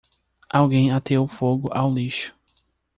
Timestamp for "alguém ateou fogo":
0.49-1.69